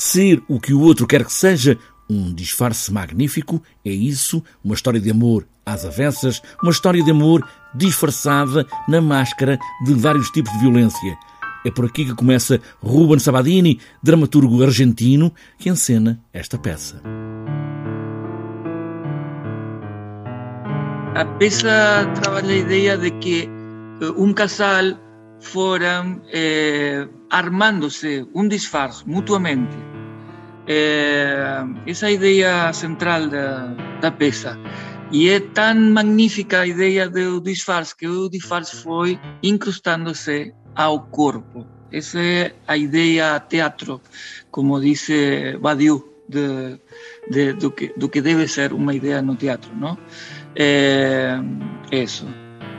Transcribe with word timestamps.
Ser 0.00 0.42
o 0.48 0.58
que 0.58 0.72
o 0.72 0.80
outro 0.80 1.06
quer 1.06 1.26
que 1.26 1.32
seja, 1.32 1.76
um 2.08 2.32
disfarce 2.32 2.90
magnífico, 2.90 3.62
é 3.84 3.90
isso, 3.90 4.42
uma 4.64 4.74
história 4.74 4.98
de 4.98 5.10
amor 5.10 5.46
às 5.64 5.84
avessas, 5.84 6.40
uma 6.62 6.72
história 6.72 7.04
de 7.04 7.10
amor 7.10 7.46
disfarçada 7.74 8.66
na 8.88 9.02
máscara 9.02 9.58
de 9.84 9.92
vários 9.92 10.30
tipos 10.30 10.50
de 10.54 10.60
violência. 10.60 11.18
É 11.66 11.70
por 11.70 11.84
aqui 11.84 12.06
que 12.06 12.14
começa 12.14 12.58
Ruben 12.82 13.18
Sabadini, 13.18 13.78
dramaturgo 14.02 14.62
argentino, 14.62 15.34
que 15.58 15.68
encena 15.68 16.18
esta 16.32 16.56
peça. 16.56 17.02
A 21.14 21.26
peça 21.38 22.10
trabalha 22.22 22.54
a 22.54 22.56
ideia 22.56 22.96
de 22.96 23.10
que 23.10 23.42
eh, 23.42 24.10
um 24.16 24.32
casal 24.32 24.98
foram 25.40 26.22
eh, 26.32 27.06
armándose 27.28 28.26
um 28.34 28.48
disfarce 28.48 29.06
mutuamente. 29.06 29.89
eh, 30.70 31.64
esa 31.86 32.08
idea 32.10 32.72
central 32.72 33.28
da, 33.28 33.74
da 34.00 34.10
peza. 34.12 34.54
E 35.10 35.28
é 35.28 35.40
tan 35.40 35.90
magnífica 35.90 36.62
a 36.62 36.66
ideia 36.66 37.10
do 37.10 37.42
disfarce 37.42 37.96
que 37.96 38.06
o 38.06 38.30
disfarce 38.30 38.76
foi 38.76 39.18
incrustándose 39.42 40.54
ao 40.76 41.10
corpo. 41.10 41.66
Esa 41.90 42.22
é 42.22 42.54
a 42.68 42.76
ideia 42.76 43.40
teatro, 43.40 44.00
como 44.52 44.78
dice 44.78 45.58
Badiou, 45.58 46.06
de, 46.28 46.78
de, 47.28 47.52
do, 47.54 47.72
que, 47.72 47.92
do 47.96 48.08
que 48.08 48.22
debe 48.22 48.46
ser 48.46 48.72
uma 48.72 48.94
ideia 48.94 49.20
no 49.20 49.34
teatro, 49.34 49.74
não? 49.74 49.98
É, 50.54 51.40
eh, 51.90 52.04
isso. 52.04 52.24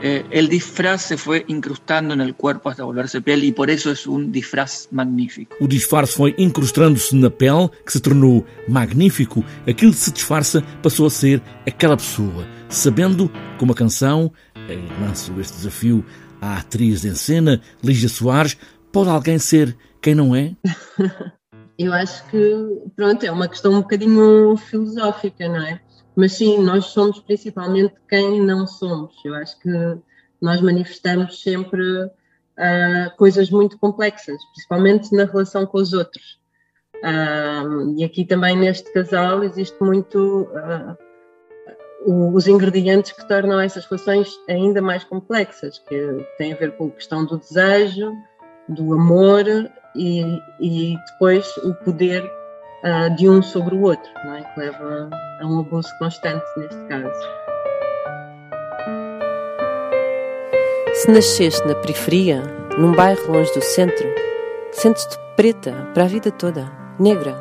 Eh, 0.03 0.25
el 0.31 0.49
disfraz 0.49 1.03
se 1.03 1.15
foi 1.15 1.45
incrustando 1.47 2.15
no 2.15 2.33
corpo 2.33 2.69
hasta 2.69 2.83
volverse 2.83 3.21
piel 3.21 3.43
e 3.43 3.51
por 3.51 3.69
isso 3.69 3.89
é 3.89 4.09
um 4.09 4.31
disfraz 4.31 4.87
magnífico. 4.91 5.55
O 5.61 5.67
disfarce 5.67 6.13
foi 6.13 6.33
incrustando-se 6.39 7.15
na 7.15 7.29
pele, 7.29 7.69
que 7.85 7.91
se 7.91 7.99
tornou 7.99 8.43
magnífico. 8.67 9.45
Aquilo 9.67 9.91
que 9.91 9.99
se 9.99 10.11
disfarça 10.11 10.63
passou 10.81 11.05
a 11.05 11.09
ser 11.11 11.41
aquela 11.67 11.95
pessoa, 11.95 12.47
sabendo 12.67 13.31
como 13.59 13.73
a 13.73 13.75
canção, 13.75 14.31
lanço 14.99 15.39
este 15.39 15.57
desafio 15.57 16.03
à 16.41 16.57
atriz 16.57 17.05
em 17.05 17.13
cena, 17.13 17.61
Lígia 17.83 18.09
Soares, 18.09 18.57
pode 18.91 19.09
alguém 19.09 19.37
ser 19.37 19.77
quem 20.01 20.15
não 20.15 20.35
é? 20.35 20.55
Eu 21.77 21.93
acho 21.93 22.27
que, 22.27 22.37
pronto, 22.95 23.23
é 23.23 23.31
uma 23.31 23.47
questão 23.47 23.73
um 23.73 23.81
bocadinho 23.81 24.55
filosófica, 24.55 25.47
não 25.47 25.65
é? 25.65 25.79
Mas 26.21 26.33
sim, 26.33 26.59
nós 26.59 26.85
somos 26.85 27.19
principalmente 27.19 27.95
quem 28.07 28.39
não 28.39 28.67
somos. 28.67 29.15
Eu 29.25 29.33
acho 29.33 29.59
que 29.59 29.71
nós 30.39 30.61
manifestamos 30.61 31.41
sempre 31.41 31.81
uh, 31.81 33.17
coisas 33.17 33.49
muito 33.49 33.75
complexas, 33.79 34.37
principalmente 34.53 35.11
na 35.15 35.25
relação 35.25 35.65
com 35.65 35.79
os 35.79 35.93
outros. 35.93 36.39
Uh, 36.97 37.97
e 37.97 38.03
aqui 38.03 38.23
também 38.23 38.55
neste 38.55 38.93
casal 38.93 39.43
existe 39.43 39.75
muito 39.81 40.47
uh, 42.05 42.35
os 42.35 42.45
ingredientes 42.45 43.13
que 43.13 43.27
tornam 43.27 43.59
essas 43.59 43.87
relações 43.87 44.29
ainda 44.47 44.79
mais 44.79 45.03
complexas, 45.03 45.79
que 45.79 46.27
têm 46.37 46.53
a 46.53 46.55
ver 46.55 46.77
com 46.77 46.85
a 46.85 46.91
questão 46.91 47.25
do 47.25 47.39
desejo, 47.39 48.13
do 48.69 48.93
amor 48.93 49.43
e, 49.95 50.21
e 50.59 50.95
depois 51.13 51.47
o 51.63 51.73
poder 51.83 52.31
uh, 52.83 53.15
de 53.15 53.29
um 53.29 53.41
sobre 53.41 53.75
o 53.75 53.81
outro, 53.81 54.09
não 54.25 54.35
é? 54.35 54.43
que 54.43 54.59
leva 54.59 55.09
a 55.39 55.45
um 55.45 55.59
abuso 55.59 55.89
constante 55.99 56.45
neste 56.57 56.79
caso. 56.87 57.41
Se 60.93 61.09
nasceste 61.09 61.65
na 61.65 61.75
periferia, 61.75 62.43
num 62.77 62.93
bairro 62.93 63.31
longe 63.31 63.51
do 63.53 63.61
centro, 63.61 64.07
sentes-te 64.71 65.17
preta 65.35 65.71
para 65.93 66.03
a 66.03 66.07
vida 66.07 66.31
toda, 66.31 66.71
negra, 66.99 67.35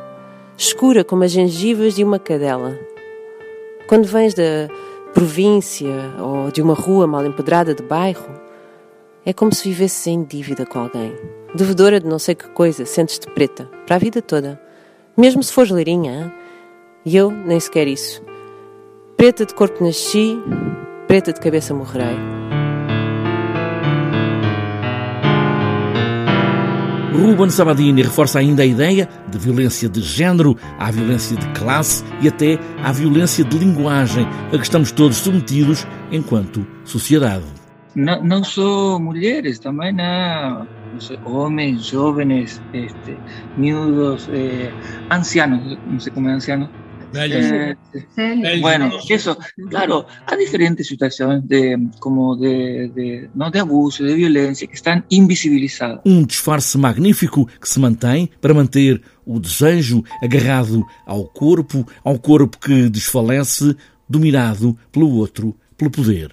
escura 0.57 1.05
como 1.05 1.25
as 1.25 1.33
gengivas 1.33 1.95
de 1.95 2.05
uma 2.05 2.19
cadela. 2.19 2.79
Quando 3.89 4.07
vens 4.07 4.35
da 4.35 4.69
província 5.13 6.15
ou 6.21 6.51
de 6.51 6.63
uma 6.63 6.75
rua 6.75 7.07
mal 7.07 7.27
empedrada 7.27 7.75
de 7.75 7.83
bairro, 7.83 8.41
é 9.27 9.33
como 9.33 9.53
se 9.53 9.69
vivesses 9.69 10.07
em 10.07 10.23
dívida 10.23 10.65
com 10.65 10.79
alguém. 10.79 11.13
Devedora 11.55 11.99
de 12.01 12.07
não 12.07 12.19
sei 12.19 12.35
que 12.35 12.49
coisa, 12.51 12.87
sentes-te 12.87 13.27
preta 13.33 13.69
para 13.85 13.97
a 13.97 13.99
vida 13.99 14.23
toda 14.23 14.70
mesmo 15.21 15.43
se 15.43 15.53
fores 15.53 15.71
leirinha. 15.71 16.33
E 17.05 17.17
eu 17.17 17.31
nem 17.31 17.61
sequer 17.61 17.87
isso. 17.87 18.23
Preta 19.17 19.45
de 19.45 19.55
corpo 19.55 19.85
nasci, 19.85 20.39
preta 21.07 21.33
de 21.33 21.41
cabeça 21.41 21.75
morrerei. 21.75 22.17
Ruben 27.13 27.51
Sabadini 27.51 28.03
reforça 28.03 28.39
ainda 28.39 28.63
a 28.63 28.67
ideia 28.67 29.07
de 29.29 29.37
violência 29.37 29.91
de 29.91 30.01
género, 30.01 30.57
à 30.79 30.91
violência 30.91 31.37
de 31.37 31.47
classe 31.49 32.03
e 32.23 32.29
até 32.29 32.59
à 32.83 32.93
violência 32.93 33.45
de 33.45 33.59
linguagem 33.59 34.27
a 34.53 34.57
que 34.57 34.63
estamos 34.63 34.91
todos 34.91 35.19
submetidos 35.19 35.87
enquanto 36.11 36.67
sociedade. 36.85 37.45
Não, 37.95 38.23
não 38.23 38.43
só 38.43 38.99
mulheres, 38.99 39.59
também 39.59 39.93
não 39.93 40.67
jóvenes, 41.25 41.91
jóvenes, 41.91 42.61
este, 42.73 43.17
miudos, 43.57 44.29
eh, 44.33 44.71
ancianos, 45.09 45.79
no 45.87 46.01
sé 46.01 46.11
cómo 46.11 46.29
es 46.29 46.35
anciano. 46.35 46.71
Eh, 47.13 47.77
bueno, 48.61 48.91
eso, 49.09 49.37
claro, 49.69 50.07
hay 50.27 50.39
diferentes 50.39 50.87
situaciones 50.87 51.47
de, 51.49 51.89
como 51.99 52.37
de, 52.37 52.89
de, 52.95 53.31
¿no? 53.35 53.51
de 53.51 53.59
abuso, 53.59 54.05
de 54.05 54.15
violencia, 54.15 54.67
que 54.67 54.75
estão 54.75 55.03
invisibilizadas. 55.11 56.01
Um 56.07 56.25
disfarce 56.25 56.79
magnífico 56.79 57.47
que 57.61 57.69
se 57.69 57.81
mantém 57.81 58.31
para 58.41 58.55
manter 58.55 59.03
o 59.27 59.41
desejo 59.41 60.05
agarrado 60.23 60.87
ao 61.05 61.25
corpo, 61.25 61.87
ao 62.05 62.19
corpo 62.19 62.59
que 62.59 62.89
desfalece, 62.89 63.77
dominado 64.09 64.77
pelo 64.93 65.11
outro, 65.11 65.57
pelo 65.77 65.91
poder. 65.91 66.31